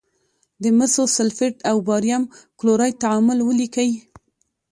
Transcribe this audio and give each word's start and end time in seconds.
د 0.63 0.65
مسو 0.77 1.03
سلفیټ 1.15 1.55
او 1.69 1.77
باریم 1.87 2.23
کلورایډ 2.59 2.95
تعامل 3.03 3.39
ولیکئ. 3.43 3.91